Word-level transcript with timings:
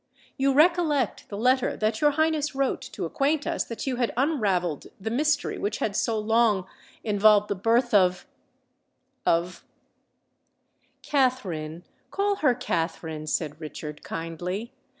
You 0.35 0.51
recollect 0.51 1.29
the 1.29 1.37
letter 1.37 1.77
that 1.77 2.01
your 2.01 2.09
Highness 2.09 2.55
wrote 2.55 2.81
to 2.93 3.05
acquaint 3.05 3.45
us 3.45 3.63
that 3.65 3.85
you 3.85 3.97
had 3.97 4.11
unravelled 4.17 4.87
the 4.99 5.11
mystery 5.11 5.59
which 5.59 5.77
had 5.77 5.95
so 5.95 6.17
long 6.17 6.65
involved 7.03 7.49
the 7.49 7.53
birth 7.55 7.93
of 7.93 8.25
——of——" 9.27 9.63
"Katherine—call 11.03 12.37
her 12.37 12.55
Katherine," 12.55 13.27
said 13.27 13.61
Richard, 13.61 14.01
kindly. 14.01 14.73